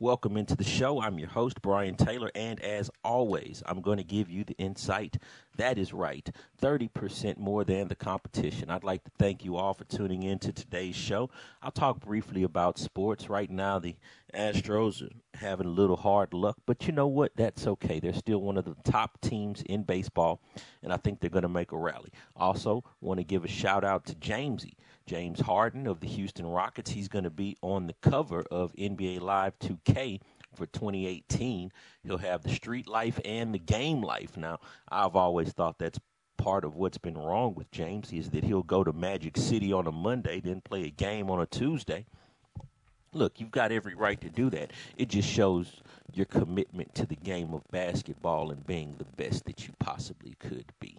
[0.00, 1.02] Welcome into the show.
[1.02, 5.16] I'm your host, Brian Taylor, and as always, I'm going to give you the insight.
[5.56, 6.30] That is right,
[6.62, 8.70] 30% more than the competition.
[8.70, 11.30] I'd like to thank you all for tuning in to today's show.
[11.60, 13.28] I'll talk briefly about sports.
[13.28, 13.96] Right now, the
[14.34, 17.32] Astros are having a little hard luck, but you know what?
[17.36, 17.98] That's okay.
[18.00, 20.40] They're still one of the top teams in baseball,
[20.82, 22.10] and I think they're going to make a rally.
[22.36, 24.74] Also, want to give a shout out to Jamesy.
[25.06, 26.90] James Harden of the Houston Rockets.
[26.90, 30.20] He's going to be on the cover of NBA Live 2K
[30.54, 31.72] for 2018.
[32.02, 34.36] He'll have the street life and the game life.
[34.36, 34.58] Now,
[34.90, 35.98] I've always thought that's
[36.36, 39.86] part of what's been wrong with James is that he'll go to Magic City on
[39.86, 42.06] a Monday, then play a game on a Tuesday.
[43.12, 44.72] Look, you've got every right to do that.
[44.96, 49.66] It just shows your commitment to the game of basketball and being the best that
[49.66, 50.98] you possibly could be.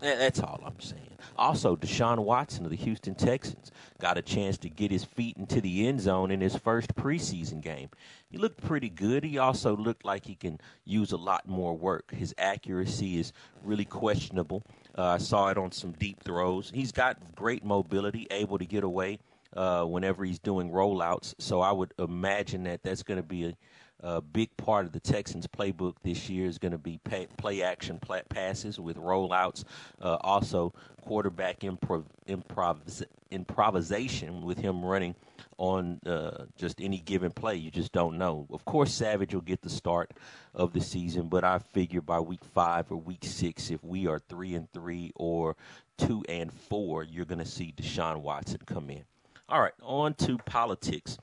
[0.00, 1.18] That's all I'm saying.
[1.36, 5.60] Also, Deshaun Watson of the Houston Texans got a chance to get his feet into
[5.60, 7.88] the end zone in his first preseason game.
[8.30, 9.24] He looked pretty good.
[9.24, 12.12] He also looked like he can use a lot more work.
[12.12, 13.32] His accuracy is
[13.64, 14.62] really questionable.
[14.96, 16.70] Uh, I saw it on some deep throws.
[16.72, 19.18] He's got great mobility, able to get away
[19.56, 21.34] uh, whenever he's doing rollouts.
[21.38, 23.54] So I would imagine that that's going to be a
[24.00, 27.62] a big part of the Texans playbook this year is going to be pay, play
[27.62, 29.64] action play, passes with rollouts.
[30.00, 35.14] Uh, also, quarterback improv, improvis, improvisation with him running
[35.56, 37.56] on uh, just any given play.
[37.56, 38.46] You just don't know.
[38.52, 40.12] Of course, Savage will get the start
[40.54, 44.20] of the season, but I figure by week five or week six, if we are
[44.20, 45.56] three and three or
[45.96, 49.02] two and four, you're going to see Deshaun Watson come in.
[49.50, 51.16] All right, on to politics.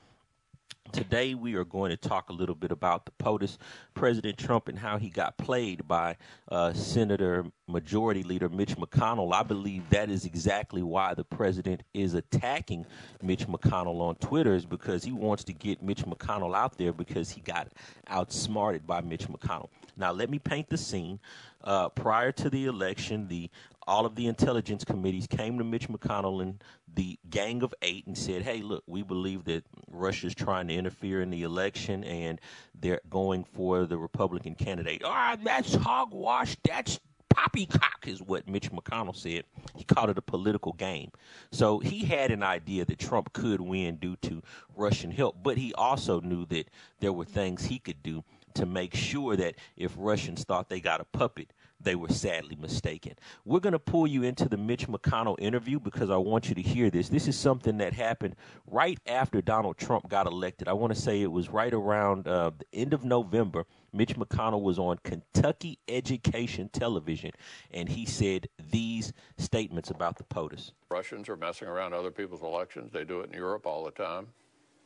[0.92, 3.60] Today, we are going to talk a little bit about the POTUS,
[3.94, 6.18] President Trump, and how he got played by
[6.50, 9.32] uh, Senator Majority Leader Mitch McConnell.
[9.32, 12.88] I believe that is exactly why the president is attacking
[13.22, 17.30] Mitch McConnell on Twitter, is because he wants to get Mitch McConnell out there because
[17.30, 17.68] he got
[18.08, 19.70] outsmarted by Mitch McConnell.
[19.98, 21.20] Now, let me paint the scene.
[21.64, 23.50] Uh, prior to the election, the
[23.88, 26.64] all of the intelligence committees came to Mitch McConnell and
[26.96, 31.22] the Gang of Eight and said, "Hey, look, we believe that Russia's trying to interfere
[31.22, 32.40] in the election, and
[32.74, 35.02] they're going for the Republican candidate.
[35.06, 36.56] Ah, that's hogwash.
[36.64, 37.00] That's
[37.36, 39.44] poppycock is what Mitch McConnell said.
[39.76, 41.12] He called it a political game.
[41.52, 44.42] So he had an idea that Trump could win due to
[44.76, 46.70] Russian help, but he also knew that
[47.02, 48.24] there were things he could do
[48.56, 53.14] to make sure that if Russians thought they got a puppet, they were sadly mistaken.
[53.44, 56.62] We're going to pull you into the Mitch McConnell interview because I want you to
[56.62, 57.10] hear this.
[57.10, 60.68] This is something that happened right after Donald Trump got elected.
[60.68, 63.66] I want to say it was right around uh, the end of November.
[63.94, 67.32] Mitch McConnell was on Kentucky Education Television,
[67.72, 70.72] and he said these statements about the POTUS.
[70.90, 72.92] Russians are messing around other people's elections.
[72.92, 74.28] They do it in Europe all the time.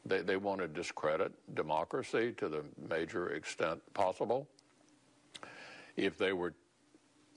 [0.05, 4.47] They, they want to discredit democracy to the major extent possible.
[5.97, 6.53] If they were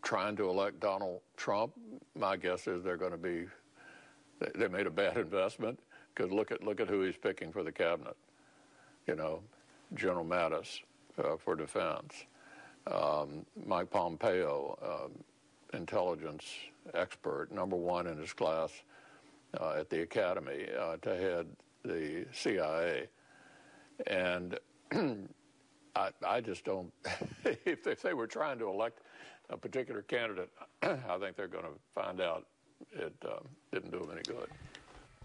[0.03, 1.73] trying to elect Donald Trump,
[2.19, 3.47] my guess is they're going to be
[4.57, 5.79] they made a bad investment
[6.15, 8.17] because look at look at who he's picking for the cabinet.
[9.07, 9.43] You know,
[9.95, 10.81] General Mattis
[11.19, 12.25] uh, for defense,
[12.87, 16.45] um, Mike Pompeo, uh, intelligence
[16.95, 18.71] expert, number one in his class
[19.61, 21.47] uh, at the academy uh, to head
[21.85, 23.09] the CIA,
[24.07, 24.59] and
[25.97, 26.93] I, I just don't.
[27.45, 29.01] if, if they were trying to elect
[29.51, 30.51] a particular candidate,
[30.83, 32.47] I think they're going to find out
[32.93, 33.41] it uh,
[33.73, 34.49] didn't do them any good.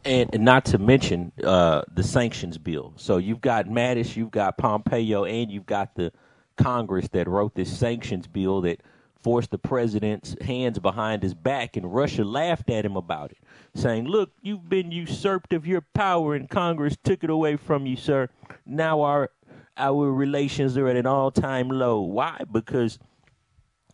[0.06, 2.94] And, and not to mention uh, the sanctions bill.
[2.98, 6.12] So you've got Mattis, you've got Pompeo, and you've got the
[6.56, 8.82] Congress that wrote this sanctions bill that
[9.28, 13.38] forced the president's hands behind his back, and Russia laughed at him about it,
[13.76, 17.98] saying, Look, you've been usurped of your power, and Congress took it away from you,
[17.98, 18.30] sir.
[18.66, 19.30] Now our
[19.76, 22.00] our relations are at an all time low.
[22.00, 22.40] Why?
[22.50, 23.00] Because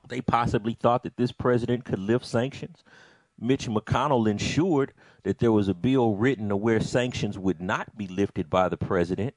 [0.07, 2.83] they possibly thought that this president could lift sanctions.
[3.39, 8.05] Mitch McConnell ensured that there was a bill written to where sanctions would not be
[8.05, 9.33] lifted by the president.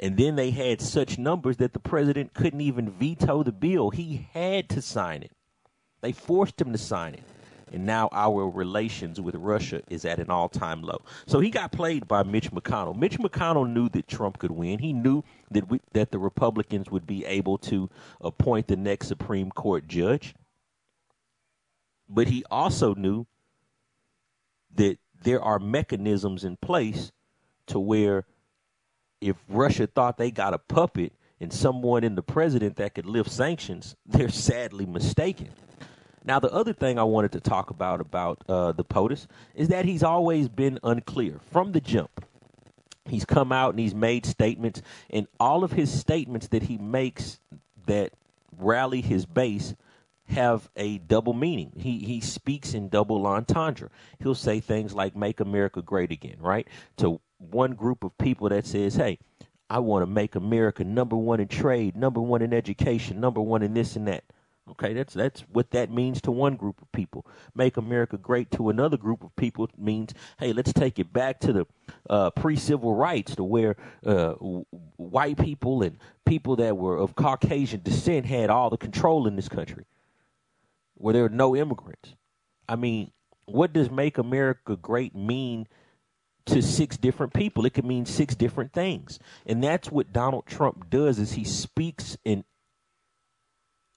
[0.00, 3.90] And then they had such numbers that the president couldn't even veto the bill.
[3.90, 5.32] He had to sign it.
[6.00, 7.22] They forced him to sign it
[7.72, 11.00] and now our relations with Russia is at an all-time low.
[11.26, 12.96] So he got played by Mitch McConnell.
[12.96, 14.78] Mitch McConnell knew that Trump could win.
[14.78, 17.88] He knew that we, that the Republicans would be able to
[18.20, 20.34] appoint the next Supreme Court judge.
[22.08, 23.26] But he also knew
[24.74, 27.12] that there are mechanisms in place
[27.66, 28.24] to where
[29.20, 33.30] if Russia thought they got a puppet and someone in the president that could lift
[33.30, 35.48] sanctions, they're sadly mistaken.
[36.24, 39.86] Now, the other thing I wanted to talk about about uh, the POTUS is that
[39.86, 42.24] he's always been unclear from the jump.
[43.06, 47.40] He's come out and he's made statements, and all of his statements that he makes
[47.86, 48.12] that
[48.58, 49.74] rally his base
[50.30, 51.72] have a double meaning.
[51.76, 53.90] He he speaks in double entendre.
[54.20, 56.66] He'll say things like "Make America Great Again," right?
[56.98, 59.18] To one group of people that says, "Hey,
[59.68, 63.62] I want to make America number one in trade, number one in education, number one
[63.62, 64.24] in this and that."
[64.70, 67.26] Okay, that's that's what that means to one group of people.
[67.56, 71.52] Make America great to another group of people means, hey, let's take it back to
[71.52, 71.66] the
[72.08, 73.76] uh, pre-civil rights, to where
[74.06, 74.64] uh, w-
[74.96, 79.48] white people and people that were of Caucasian descent had all the control in this
[79.48, 79.86] country,
[81.00, 82.14] where there are no immigrants.
[82.68, 83.10] I mean,
[83.46, 85.66] what does "Make America Great" mean?
[86.46, 87.64] to six different people.
[87.66, 89.18] It could mean six different things.
[89.46, 92.44] And that's what Donald Trump does is he speaks in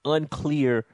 [0.06, 0.86] unclear,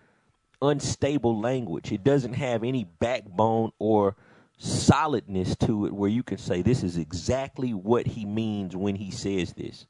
[0.62, 1.92] unstable language.
[1.92, 4.16] It doesn't have any backbone or
[4.58, 9.12] solidness to it where you can say this is exactly what he means when he
[9.12, 9.86] says this.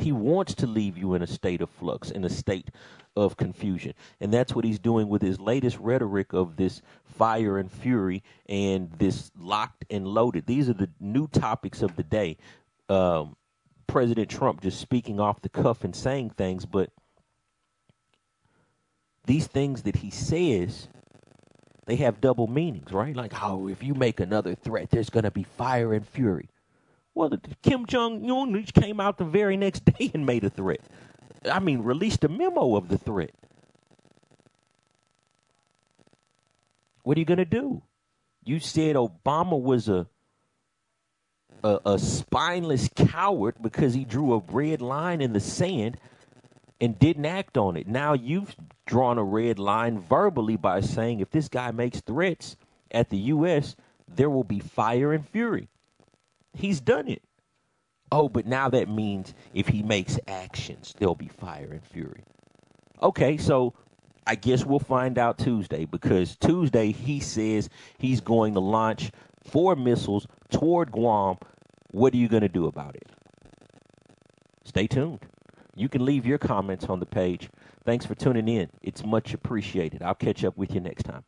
[0.00, 2.70] He wants to leave you in a state of flux, in a state
[3.16, 3.94] of confusion.
[4.20, 8.90] And that's what he's doing with his latest rhetoric of this fire and fury and
[8.92, 10.46] this locked and loaded.
[10.46, 12.36] These are the new topics of the day.
[12.88, 13.36] Um,
[13.86, 16.90] President Trump just speaking off the cuff and saying things, but
[19.26, 20.88] these things that he says
[21.86, 23.16] they have double meanings, right?
[23.16, 26.48] Like, oh, if you make another threat, there's going to be fire and fury.
[27.14, 30.80] Well, Kim Jong Un came out the very next day and made a threat.
[31.50, 33.32] I mean, released a memo of the threat.
[37.02, 37.82] What are you going to do?
[38.44, 40.06] You said Obama was a,
[41.64, 45.96] a a spineless coward because he drew a red line in the sand
[46.80, 47.86] and didn't act on it.
[47.86, 48.54] Now you've
[48.86, 52.56] drawn a red line verbally by saying if this guy makes threats
[52.90, 53.76] at the U.S.,
[54.08, 55.68] there will be fire and fury.
[56.52, 57.22] He's done it.
[58.12, 62.24] Oh, but now that means if he makes actions, there'll be fire and fury.
[63.02, 63.74] Okay, so
[64.26, 69.10] I guess we'll find out Tuesday because Tuesday he says he's going to launch
[69.44, 71.36] four missiles toward Guam.
[71.92, 73.08] What are you going to do about it?
[74.64, 75.26] Stay tuned.
[75.74, 77.48] You can leave your comments on the page.
[77.84, 78.68] Thanks for tuning in.
[78.82, 80.02] It's much appreciated.
[80.02, 81.24] I'll catch up with you next time.